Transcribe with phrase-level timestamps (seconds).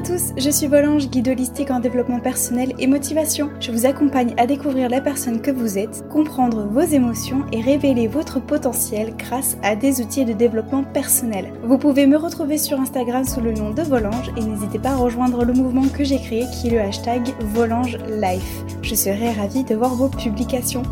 [0.00, 3.50] à tous, je suis Volange, guide holistique en développement personnel et motivation.
[3.60, 8.08] Je vous accompagne à découvrir la personne que vous êtes, comprendre vos émotions et révéler
[8.08, 11.52] votre potentiel grâce à des outils de développement personnel.
[11.64, 14.96] Vous pouvez me retrouver sur Instagram sous le nom de Volange et n'hésitez pas à
[14.96, 18.64] rejoindre le mouvement que j'ai créé qui est le hashtag Volange Life.
[18.80, 20.82] Je serai ravie de voir vos publications.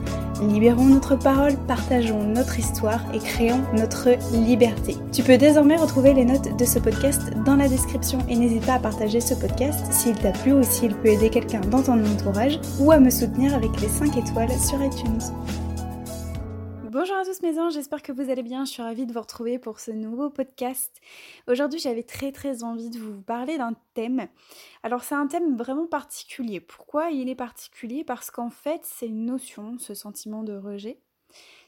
[0.40, 4.96] Libérons notre parole, partageons notre histoire et créons notre liberté.
[5.12, 8.74] Tu peux désormais retrouver les notes de ce podcast dans la description et n'hésite pas
[8.74, 12.60] à partager ce podcast s'il t'a plu ou s'il peut aider quelqu'un dans ton entourage
[12.78, 15.20] ou à me soutenir avec les 5 étoiles sur iTunes.
[17.00, 18.64] Bonjour à tous mes anges, j'espère que vous allez bien.
[18.64, 21.00] Je suis ravie de vous retrouver pour ce nouveau podcast.
[21.46, 24.26] Aujourd'hui, j'avais très très envie de vous parler d'un thème.
[24.82, 26.58] Alors, c'est un thème vraiment particulier.
[26.58, 28.02] Pourquoi il est particulier?
[28.02, 30.98] Parce qu'en fait, c'est une notion, ce sentiment de rejet.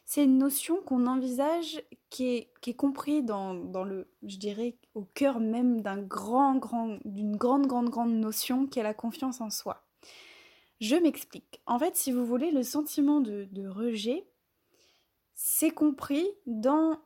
[0.04, 5.80] C'est une notion qu'on envisage qui est, compris dans, le, je dirais, au cœur même
[5.80, 6.58] d'une grande,
[7.68, 9.84] grande, grande notion qui est la confiance en soi.
[10.80, 11.60] Je m'explique.
[11.66, 14.24] En fait, si vous voulez, le sentiment de rejet,
[15.42, 17.00] c'est compris dans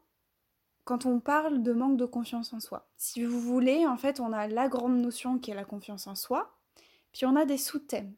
[0.82, 2.90] quand on parle de manque de confiance en soi.
[2.96, 6.16] Si vous voulez, en fait, on a la grande notion qui est la confiance en
[6.16, 6.58] soi,
[7.12, 8.12] puis on a des sous-thèmes.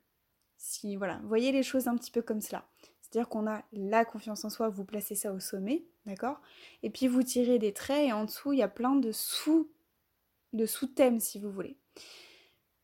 [0.57, 2.67] Si voilà, voyez les choses un petit peu comme cela.
[3.03, 6.41] C'est-à-dire qu'on a la confiance en soi, vous placez ça au sommet, d'accord?
[6.83, 9.71] Et puis vous tirez des traits et en dessous, il y a plein de sous
[10.55, 11.77] de sous-thèmes si vous voulez.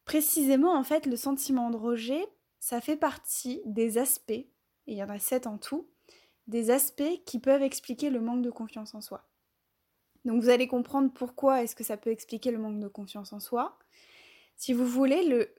[0.04, 2.28] Précisément, en fait, le sentiment de rejet,
[2.60, 4.48] ça fait partie des aspects, et
[4.86, 5.88] il y en a sept en tout,
[6.46, 9.24] des aspects qui peuvent expliquer le manque de confiance en soi.
[10.24, 13.40] Donc vous allez comprendre pourquoi est-ce que ça peut expliquer le manque de confiance en
[13.40, 13.78] soi.
[14.56, 15.52] Si vous voulez, le,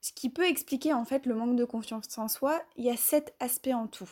[0.00, 2.96] ce qui peut expliquer en fait le manque de confiance en soi, il y a
[2.96, 4.10] sept aspects en tout.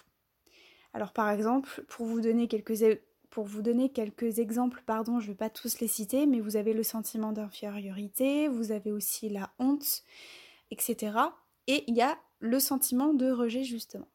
[0.94, 2.98] Alors par exemple, pour vous donner quelques,
[3.30, 6.56] pour vous donner quelques exemples, pardon, je ne vais pas tous les citer, mais vous
[6.56, 10.02] avez le sentiment d'infériorité, vous avez aussi la honte,
[10.70, 11.12] etc.
[11.66, 14.08] Et il y a le sentiment de rejet justement.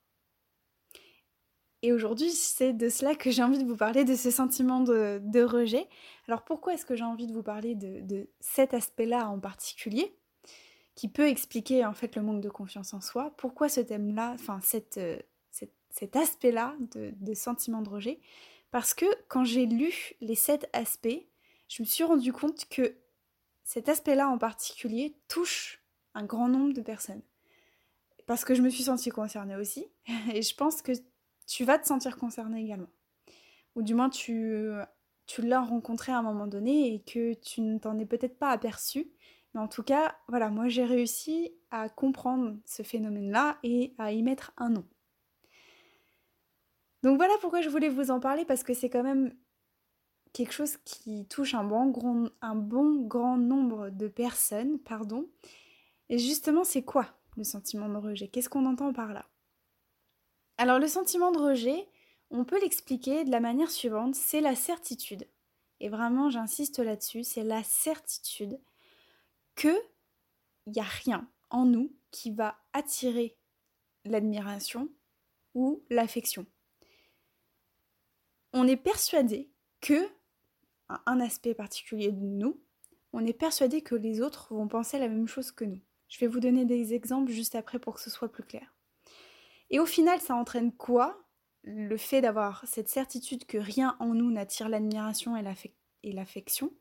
[1.85, 5.43] Et aujourd'hui, c'est de cela que j'ai envie de vous parler, de ce sentiment de,
[5.43, 5.89] rejet.
[6.29, 10.15] Alors pourquoi est-ce que j'ai envie de vous parler de, cet aspect-là en particulier,
[10.95, 13.33] qui peut expliquer en fait le manque de confiance en soi?
[13.35, 14.61] Pourquoi ce thème-là, enfin
[14.95, 15.19] euh,
[15.89, 18.21] cet aspect-là de, sentiment de rejet?
[18.71, 21.27] Parce que quand j'ai lu les sept aspects,
[21.67, 22.95] je me suis rendu compte que
[23.65, 25.83] cet aspect-là en particulier touche
[26.13, 27.23] un grand nombre de personnes.
[28.25, 29.85] Parce que je me suis sentie concernée aussi.
[30.33, 30.93] Et je pense que
[31.47, 32.89] tu vas te sentir concerné également.
[33.75, 34.71] Ou du moins, tu,
[35.39, 39.11] l'as rencontré à un moment donné et que tu ne t'en es peut-être pas aperçu.
[39.53, 44.23] Mais en tout cas, voilà, moi j'ai réussi à comprendre ce phénomène-là et à y
[44.23, 44.85] mettre un nom.
[47.03, 49.35] Donc voilà pourquoi je voulais vous en parler, parce que c'est quand même
[50.31, 54.79] quelque chose qui touche un bon, grand, un bon grand nombre de personnes.
[54.79, 55.29] pardon.
[56.09, 58.27] Et justement, c'est quoi le sentiment de rejet?
[58.27, 59.25] Qu'est-ce qu'on entend par là?
[60.57, 61.87] Alors le sentiment de rejet,
[62.29, 65.27] on peut l'expliquer de la manière suivante, c'est la certitude.
[65.79, 68.59] Et vraiment, j'insiste là-dessus, c'est la certitude
[69.55, 69.75] que
[70.65, 73.37] il n'y a rien en nous qui va attirer
[74.05, 74.89] l'admiration
[75.53, 76.45] ou l'affection.
[78.53, 80.07] On est persuadé que,
[81.05, 82.61] un aspect particulier de nous,
[83.11, 85.81] on est persuadé que les autres vont penser la même chose que nous.
[86.07, 88.73] Je vais vous donner des exemples juste après pour que ce soit plus clair.
[89.73, 91.19] Et au final, ça entraîne quoi?
[91.63, 96.71] Le fait d'avoir cette certitude que rien en nous n'attire l'admiration et l'affection,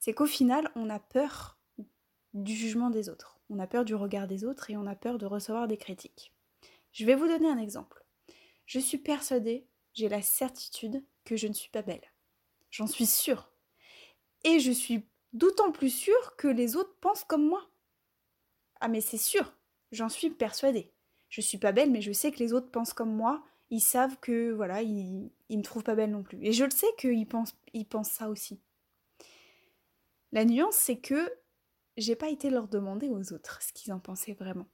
[0.00, 1.56] c'est qu'au final, on a peur
[2.34, 5.18] du jugement des autres, on a peur du regard des autres et on a peur
[5.18, 6.34] de recevoir des critiques.
[6.90, 8.04] Je vais vous donner un exemple.
[8.64, 12.12] Je suis persuadée, j'ai la certitude que je ne suis pas belle.
[12.72, 13.52] J'en suis sûre.
[14.42, 17.70] Et je suis d'autant plus sûre que les autres pensent comme moi.
[18.80, 19.54] Ah mais c'est sûr,
[19.92, 20.92] j'en suis persuadée
[21.36, 23.44] je suis pas belle, mais je sais que les autres pensent comme moi.
[23.68, 26.38] Ils savent que voilà, ils, ils me trouvent pas belle non plus.
[26.40, 28.58] Et je le sais qu'ils pensent, ils pensent ça aussi.
[30.32, 31.30] La nuance, c'est que
[31.98, 34.66] j'ai pas été leur demander aux autres ce qu'ils en pensaient vraiment.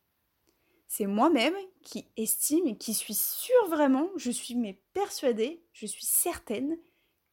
[0.87, 6.06] C'est moi-même qui estime et qui suis sûre vraiment, je suis mais persuadée, je suis
[6.06, 6.79] certaine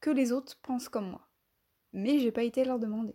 [0.00, 1.28] que les autres pensent comme moi.
[1.92, 3.14] Mais j'ai pas été leur demander.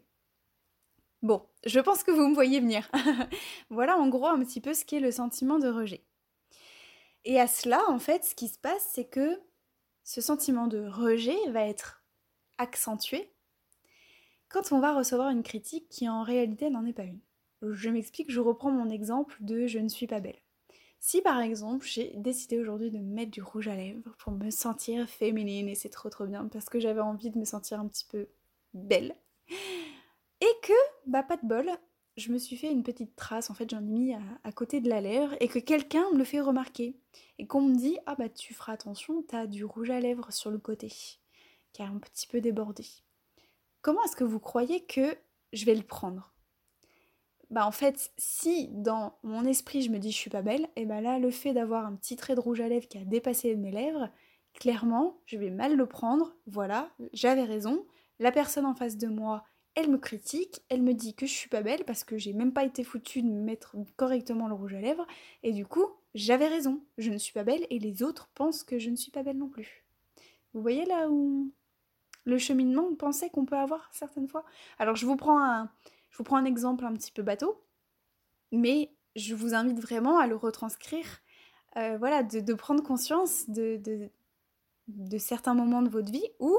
[1.25, 2.87] Bon, je pense que vous me voyez venir.
[3.71, 6.03] voilà en gros un petit peu ce qu'est le sentiment de rejet.
[7.23, 9.41] Et à cela, en fait, ce qui se passe, c'est que
[10.03, 12.03] ce sentiment de rejet va être
[12.59, 13.33] accentué
[14.49, 17.21] quand on va recevoir une critique qui en réalité n'en est pas une.
[17.63, 20.43] Je m'explique, je reprends mon exemple de je ne suis pas belle.
[20.99, 25.09] Si par exemple j'ai décidé aujourd'hui de mettre du rouge à lèvres pour me sentir
[25.09, 28.05] féminine et c'est trop trop bien parce que j'avais envie de me sentir un petit
[28.05, 28.27] peu
[28.75, 29.15] belle,
[30.41, 30.73] et que,
[31.07, 31.69] bah pas de bol,
[32.17, 34.89] je me suis fait une petite trace, en fait j'en ai mis à, côté de
[34.89, 36.95] la lèvre et que quelqu'un me le fait remarquer
[37.39, 40.49] et qu'on me dit ah bah tu feras attention, t'as du rouge à lèvres sur
[40.49, 40.87] le côté
[41.73, 42.85] qui a un petit peu débordé.
[43.81, 45.17] Comment est-ce que vous croyez que
[45.51, 46.33] je vais le prendre?
[47.49, 50.85] Bah en fait si dans mon esprit je me dis je suis pas belle, et
[50.85, 53.55] bah là le fait d'avoir un petit trait de rouge à lèvres qui a dépassé
[53.55, 54.09] mes lèvres,
[54.53, 56.33] clairement je vais mal le prendre.
[56.47, 57.85] Voilà, j'avais raison.
[58.19, 59.43] La personne en face de moi
[59.75, 62.53] elle me critique, elle me dit que je suis pas belle parce que j'ai même
[62.53, 65.05] pas été foutue de me mettre correctement le rouge à lèvres,
[65.43, 68.79] et du coup, j'avais raison, je ne suis pas belle et les autres pensent que
[68.79, 69.83] je ne suis pas belle non plus.
[70.53, 71.51] Vous voyez là où
[72.23, 74.45] le cheminement de pensée qu'on peut avoir certaines fois?
[74.79, 75.69] Alors je vous prends un,
[76.09, 77.61] je vous prends un exemple un petit peu bateau,
[78.53, 81.05] mais je vous invite vraiment à le retranscrire,
[81.75, 84.09] euh, voilà, de, prendre conscience de,
[85.17, 86.57] certains moments de votre vie où,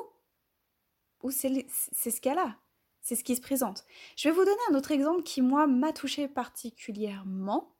[1.22, 2.58] où c'est ce cas-là
[3.06, 3.84] c'est ce qui se présente.
[4.16, 7.72] Je vais vous donner un autre exemple qui, moi, m'a touché particulièrement.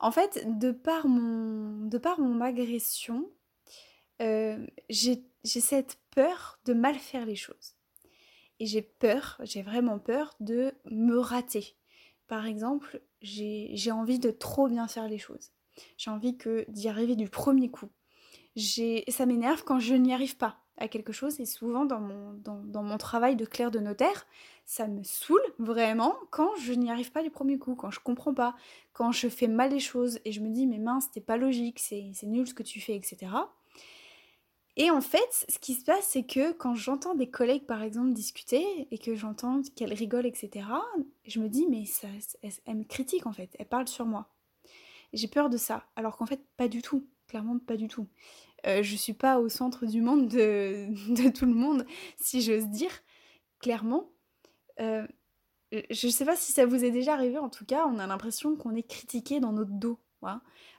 [0.00, 3.30] En fait, de par mon, de par mon agression,
[4.20, 7.72] euh, j'ai cette peur de mal faire les choses.
[8.58, 11.74] Et j'ai peur, j'ai vraiment peur de me rater.
[12.26, 15.52] Par exemple, j'ai envie de trop bien faire les choses.
[15.96, 17.88] J'ai envie que d'y arriver du premier coup.
[18.58, 22.82] Ça m'énerve quand je n'y arrive pas à quelque chose et souvent dans mon, dans,
[22.82, 24.26] mon travail de clerc de notaire,
[24.66, 28.34] ça me saoule vraiment quand je n'y arrive pas du premier coup, quand je comprends
[28.34, 28.56] pas,
[28.92, 31.78] quand je fais mal les choses et je me dis mais mince, c'était pas logique,
[31.78, 33.28] c'est nul ce que tu fais, etc.
[34.76, 38.12] Et en fait, ce qui se passe, c'est que quand j'entends des collègues, par exemple,
[38.12, 40.66] discuter et que j'entends qu'elles rigolent, etc.,
[41.26, 42.08] je me dis, mais ça,
[42.64, 44.28] elle, me critique en fait, elle parle sur moi.
[45.12, 48.06] J'ai peur de ça, alors qu'en fait, pas du tout, clairement pas du tout.
[48.66, 51.86] Euh, je suis pas au centre du monde de, tout le monde,
[52.16, 52.92] si j'ose dire,
[53.60, 54.10] clairement.
[54.80, 55.06] Euh,
[55.90, 58.56] je sais pas si ça vous est déjà arrivé, en tout cas, on a l'impression
[58.56, 59.98] qu'on est critiqué dans notre dos.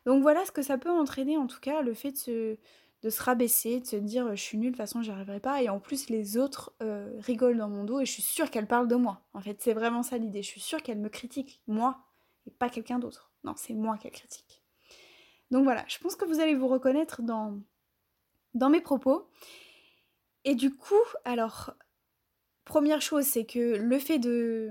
[0.05, 3.79] Donc voilà ce que ça peut entraîner, en tout cas, le fait de se, rabaisser,
[3.79, 6.09] de se dire je suis nulle, de toute façon j'y arriverai pas, et en plus
[6.09, 9.21] les autres euh, rigolent dans mon dos et je suis sûre qu'elle parle de moi.
[9.33, 10.43] En fait, c'est vraiment ça l'idée.
[10.43, 11.99] Je suis sûre qu'elle me critique, moi,
[12.45, 13.31] et pas quelqu'un d'autre.
[13.43, 14.63] Non, c'est moi qu'elle critique.
[15.49, 17.59] Donc voilà, je pense que vous allez vous reconnaître dans,
[18.53, 19.27] dans mes propos.
[20.43, 20.95] Et du coup,
[21.25, 21.73] alors,
[22.65, 24.69] première chose, c'est que le fait de,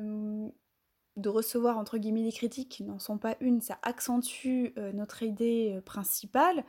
[1.26, 5.74] recevoir entre guillemets des critiques qui n'en sont pas une, ça accentue euh, notre idée
[5.76, 6.64] euh, principale,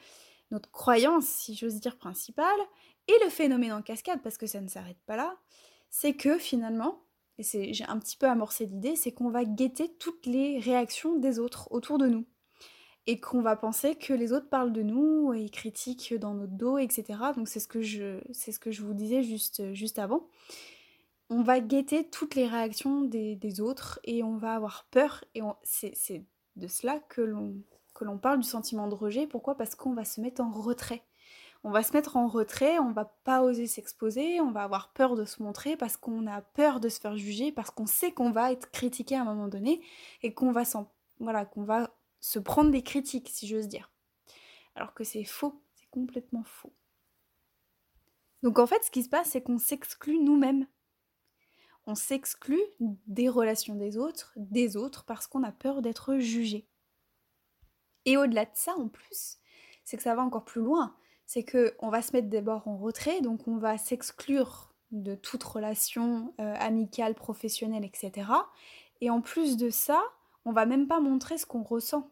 [0.52, 2.60] notre croyance, si j'ose dire, principale,
[3.08, 5.38] et le phénomène en cascade, parce que ça ne s'arrête pas là,
[5.90, 7.04] c'est que finalement,
[7.38, 11.40] et j'ai un petit peu amorcé l'idée, c'est qu'on va guetter toutes les réactions des
[11.40, 12.26] autres autour de nous
[13.08, 16.78] et qu'on va penser que les autres parlent de nous et critiquent dans notre dos,
[16.78, 17.20] etc.
[17.36, 20.28] Donc c'est ce que je, c'est ce que je vous disais juste, juste avant.
[21.30, 26.26] On va guetter toutes les réactions des, autres et on va avoir peur et c'est,
[26.58, 27.56] de cela que l'on,
[27.94, 29.28] que l'on parle du sentiment de rejet.
[29.28, 29.56] Pourquoi?
[29.56, 31.04] Parce qu'on va se mettre en retrait.
[31.64, 35.16] On va se mettre en retrait, on va pas oser s'exposer, on va avoir peur
[35.16, 38.32] de se montrer parce qu'on a peur de se faire juger, parce qu'on sait qu'on
[38.32, 39.80] va être critiqué à un moment donné
[40.24, 43.92] et qu'on va s'en, voilà, qu'on va se prendre des critiques, si j'ose dire.
[44.76, 46.74] Alors que c'est faux, c'est complètement faux.
[48.44, 50.68] Donc en fait, ce qui se passe, c'est qu'on s'exclut nous-mêmes.
[51.88, 56.68] On s'exclut des relations des autres, des autres, parce qu'on a peur d'être jugé.
[58.06, 59.38] Et au-delà de ça, en plus,
[59.84, 60.96] c'est que ça va encore plus loin.
[61.26, 65.44] C'est que on va se mettre d'abord en retrait, donc on va s'exclure de toute
[65.44, 68.30] relation euh, amicale, professionnelle, etc.
[69.00, 70.04] Et en plus de ça,
[70.46, 72.10] on va même pas montrer ce qu'on ressent.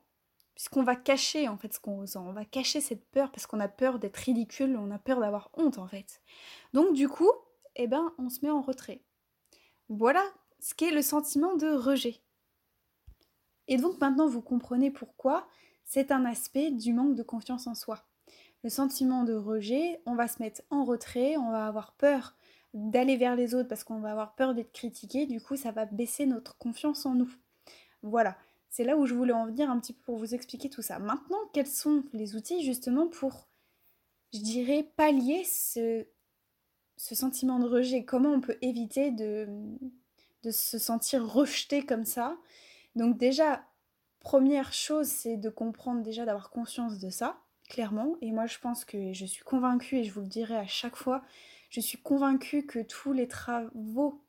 [0.55, 2.27] Puisqu'on va cacher en fait ce qu'on ressent.
[2.27, 5.49] On va cacher cette peur parce qu'on a peur d'être ridicule, on a peur d'avoir
[5.53, 6.21] honte en fait.
[6.73, 7.31] Donc du coup,
[7.75, 9.01] eh ben, on se met en retrait.
[9.87, 10.23] Voilà
[10.59, 12.17] ce qu'est le sentiment de rejet.
[13.67, 15.47] Et donc maintenant vous comprenez pourquoi
[15.85, 18.03] c'est un aspect du manque de confiance en soi.
[18.63, 22.35] Le sentiment de rejet, on va se mettre en retrait, on va avoir peur
[22.73, 25.85] d'aller vers les autres parce qu'on va avoir peur d'être critiqué, du coup ça va
[25.85, 27.31] baisser notre confiance en nous.
[28.01, 28.37] Voilà,
[28.69, 30.99] c'est là où je voulais en venir un petit peu pour vous expliquer tout ça.
[30.99, 33.47] Maintenant, quels sont les outils justement pour,
[34.33, 36.05] je dirais, pallier ce,
[36.97, 38.05] sentiment de rejet?
[38.05, 39.47] Comment on peut éviter de
[40.51, 42.37] se sentir rejeté comme ça?
[42.95, 43.63] Donc déjà,
[44.19, 47.39] première chose, c'est de comprendre déjà, d'avoir conscience de ça,
[47.69, 48.15] clairement.
[48.21, 50.95] Et moi, je pense que je suis convaincue, et je vous le dirai à chaque
[50.95, 51.21] fois,
[51.69, 54.21] je suis convaincue que tous les travaux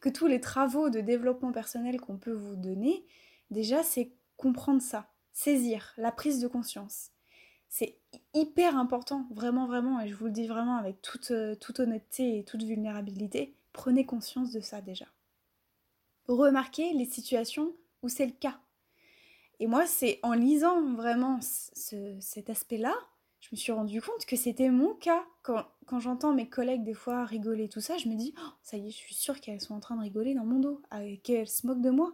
[0.00, 3.06] que tous les travaux de développement personnel qu'on peut vous donner,
[3.50, 7.10] déjà, c'est comprendre ça, saisir la prise de conscience.
[7.68, 7.98] C'est
[8.34, 12.38] hyper important, vraiment, vraiment, et je vous le dis vraiment avec toute, euh, toute honnêteté
[12.38, 15.06] et toute vulnérabilité, prenez conscience de ça déjà.
[16.26, 18.60] remarquer les situations où c'est le cas.
[19.58, 22.94] Et moi, c'est en lisant vraiment cet aspect-là,
[23.40, 25.24] je me suis rendu compte que c'était mon cas.
[25.42, 25.66] Quand,
[25.98, 28.90] j'entends mes collègues des fois rigoler tout ça, je me dis, oh, ça y est,
[28.90, 30.82] je suis sûre qu'elles sont en train de rigoler dans mon dos,
[31.24, 32.12] qu'elles se moquent de moi.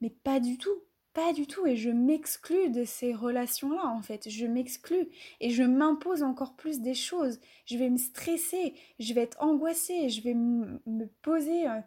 [0.00, 0.82] Mais pas du tout,
[1.12, 1.66] pas du tout.
[1.66, 4.28] Et je m'exclus de ces relations-là, en fait.
[4.28, 5.08] Je m'exclus
[5.40, 7.40] et je m'impose encore plus des choses.
[7.66, 11.80] Je vais me stresser, je vais être angoissée, je vais me poser euh,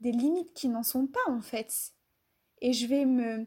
[0.00, 1.92] des limites qui n'en sont pas, en fait.
[2.60, 3.46] Et je vais me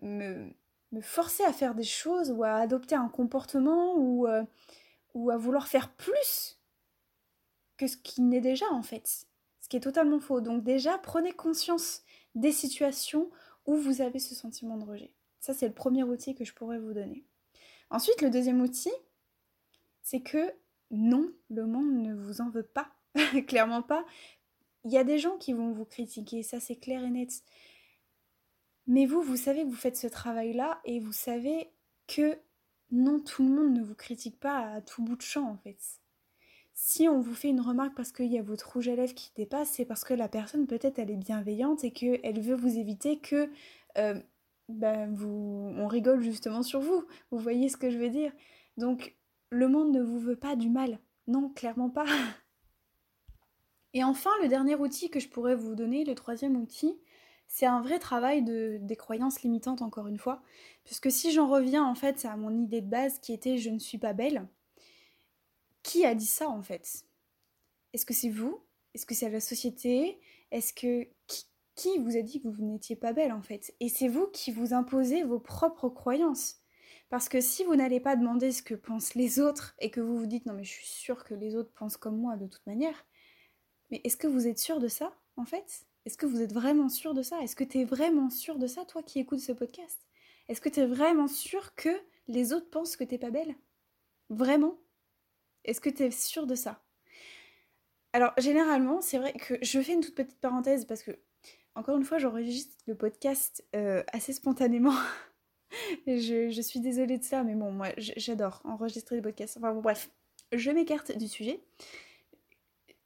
[0.00, 0.52] me,
[0.92, 4.44] me, forcer à faire des choses ou à adopter un comportement ou, euh,
[5.14, 6.60] ou à vouloir faire plus
[7.76, 9.26] que ce qui n'est déjà en fait.
[9.60, 10.40] Ce qui est totalement faux.
[10.40, 12.02] Donc déjà, prenez conscience
[12.34, 13.30] des situations
[13.66, 15.12] où vous avez ce sentiment de rejet.
[15.40, 17.24] Ça, c'est le premier outil que je pourrais vous donner.
[17.90, 18.92] Ensuite, le deuxième outil,
[20.02, 20.52] c'est que
[20.90, 22.88] non, le monde ne vous en veut pas.
[23.46, 24.04] Clairement pas.
[24.84, 27.42] Il y a des gens qui vont vous critiquer, ça c'est clair et net.
[28.86, 31.70] Mais vous, vous savez que vous faites ce travail-là et vous savez
[32.06, 32.38] que
[32.90, 35.78] non, tout le monde ne vous critique pas à tout bout de champ en fait.
[36.74, 39.30] Si on vous fait une remarque parce qu'il y a votre rouge à lèvres qui
[39.36, 43.18] dépasse, c'est parce que la personne peut-être elle est bienveillante et qu'elle veut vous éviter
[43.18, 43.50] que
[43.98, 44.20] euh,
[44.68, 47.04] ben, vous, on rigole justement sur vous.
[47.30, 48.32] Vous voyez ce que je veux dire?
[48.76, 49.16] Donc
[49.50, 50.98] le monde ne vous veut pas du mal.
[51.26, 52.06] Non, clairement pas.
[53.94, 56.98] Et enfin, le dernier outil que je pourrais vous donner, le troisième outil,
[57.52, 60.42] c'est un vrai travail de, des croyances limitantes, encore une fois.
[60.84, 63.78] Puisque si j'en reviens en fait à mon idée de base qui était je ne
[63.78, 64.48] suis pas belle,
[65.82, 67.04] qui a dit ça en fait?
[67.92, 68.64] Est-ce que c'est vous?
[68.94, 70.18] Est-ce que c'est la société?
[70.50, 71.06] Est-ce que.
[71.26, 71.44] Qui,
[71.74, 73.74] qui vous a dit que vous n'étiez pas belle en fait?
[73.80, 76.56] Et c'est vous qui vous imposez vos propres croyances.
[77.10, 80.16] Parce que si vous n'allez pas demander ce que pensent les autres et que vous
[80.18, 82.66] vous dites non mais je suis sûre que les autres pensent comme moi de toute
[82.66, 83.04] manière,
[83.90, 85.86] mais est-ce que vous êtes sûr de ça en fait?
[86.04, 87.40] Est-ce que vous êtes vraiment sûr de ça?
[87.42, 90.06] Est-ce que tu es vraiment sûr de ça, toi qui écoutes ce podcast?
[90.48, 91.90] Est-ce que tu es vraiment sûr que
[92.26, 93.54] les autres pensent que t'es pas belle?
[94.28, 94.78] Vraiment?
[95.64, 96.82] Est-ce que tu es sûr de ça?
[98.12, 101.12] Alors, généralement, c'est vrai que je fais une toute petite parenthèse parce que,
[101.74, 104.94] encore une fois, j'enregistre le podcast euh, assez spontanément.
[106.06, 109.56] je, je, suis désolée de ça, mais bon, moi, j'adore enregistrer des podcasts.
[109.56, 110.10] Enfin bon, bref,
[110.52, 111.62] je m'écarte du sujet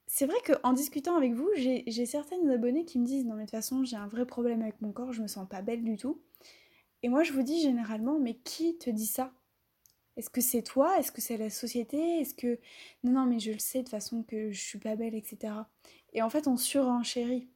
[0.06, 3.46] c'est vrai qu'en discutant avec vous, j'ai certaines abonnées qui me disent non mais de
[3.46, 5.96] toute façon j'ai un vrai problème avec mon corps, je me sens pas belle du
[5.96, 6.20] tout.
[7.02, 9.32] Et moi je vous dis généralement mais qui te dit ça?
[10.16, 10.98] Est-ce que c'est toi?
[10.98, 12.20] Est-ce que c'est la société?
[12.20, 12.58] Est-ce que
[13.04, 15.52] non non mais je le sais de façon que je suis pas belle etc.
[16.12, 17.48] Et en fait on surenchérit.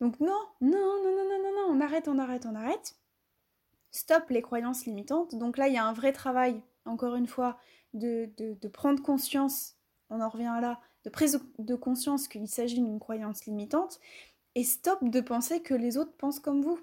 [0.00, 2.96] Donc non non non non non non non on arrête on arrête on arrête.
[3.92, 5.36] Stop les croyances limitantes.
[5.36, 7.58] Donc là il y a un vrai travail encore une fois
[7.94, 9.76] de, de, de prendre conscience.
[10.10, 14.00] On en revient là de prise de conscience qu'il s'agit d'une croyance limitante,
[14.54, 16.78] et stop de penser que les autres pensent comme vous.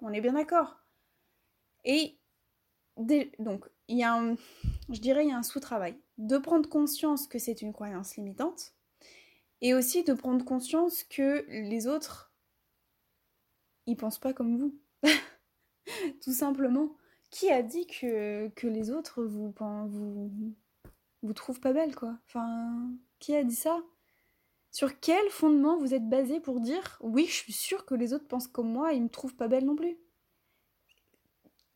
[0.00, 0.76] On est bien d'accord.
[1.84, 2.18] Et
[2.96, 4.36] donc, il y a un,
[4.88, 5.98] je dirais, il y a un sous-travail.
[6.18, 8.74] De prendre conscience que c'est une croyance limitante,
[9.60, 12.32] et aussi de prendre conscience que les autres,
[13.86, 14.78] ils pensent pas comme vous.
[16.22, 16.96] Tout simplement.
[17.30, 20.54] Qui a dit que, les autres vous, vous,
[21.22, 22.18] vous trouvent pas belle, quoi?
[22.26, 22.90] Enfin,
[23.22, 23.82] qui a dit ça?
[24.72, 28.26] Sur quel fondement vous êtes basé pour dire oui, je suis sûre que les autres
[28.26, 29.96] pensent comme moi et ils me trouvent pas belle non plus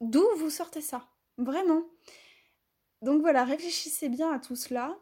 [0.01, 1.09] D'où vous sortez ça?
[1.39, 1.85] Vraiment.
[3.03, 4.99] Donc voilà, réfléchissez bien à tout cela,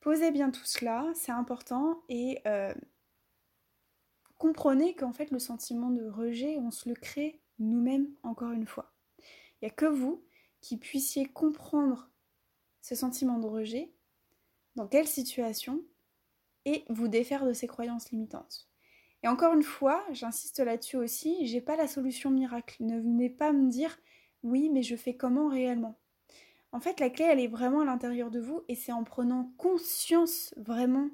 [0.00, 2.72] posez bien tout cela, c'est important, et euh,
[4.38, 8.94] comprenez qu'en fait le sentiment de rejet, on se le crée nous-mêmes encore une fois.
[9.60, 10.24] Il n'y a que vous
[10.60, 12.10] qui puissiez comprendre
[12.80, 13.95] ce sentiment de rejet
[14.76, 15.82] dans quelle situation
[16.64, 18.68] et vous défaire de ces croyances limitantes.
[19.22, 22.76] Et encore une fois, j'insiste là-dessus aussi, j'ai pas la solution miracle.
[22.80, 23.98] Ne venez pas me dire
[24.42, 25.98] oui, mais je fais comment réellement?
[26.72, 29.52] En fait, la clé, elle est vraiment à l'intérieur de vous et c'est en prenant
[29.56, 31.08] conscience vraiment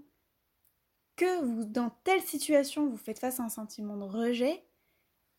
[1.16, 4.64] que vous, dans telle situation, vous faites face à un sentiment de rejet,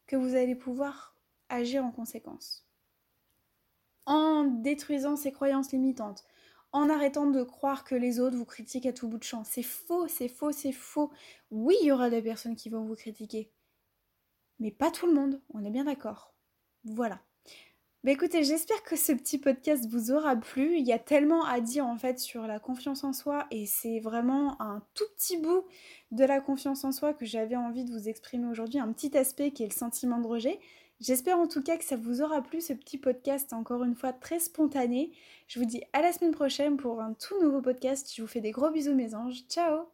[0.08, 1.16] que vous allez pouvoir
[1.50, 2.68] agir en conséquence.
[4.06, 6.26] En détruisant ces croyances limitantes,
[6.74, 9.44] en arrêtant de croire que les autres vous critiquent à tout bout de champ.
[9.44, 11.12] C'est faux, c'est faux, c'est faux.
[11.52, 13.52] Oui, il y aura des personnes qui vont vous critiquer.
[14.60, 16.34] Mais pas tout le monde, on est bien d'accord.
[16.84, 17.22] Voilà.
[18.04, 20.78] Bah écoutez, j'espère que ce petit podcast vous aura plu.
[20.78, 24.02] Il y a tellement à dire en fait sur la confiance en soi et c'est
[24.02, 25.64] vraiment un tout petit bout
[26.12, 29.52] de la confiance en soi que j'avais envie de vous exprimer aujourd'hui, un petit aspect
[29.52, 30.60] qui est le sentiment de rejet.
[31.00, 34.14] J'espère en tout cas que ça vous aura plu ce petit podcast encore une fois
[34.14, 35.12] très spontané.
[35.48, 38.12] Je vous dis à la semaine prochaine pour un tout nouveau podcast.
[38.16, 39.44] Je vous fais des gros bisous mes anges.
[39.50, 39.88] Ciao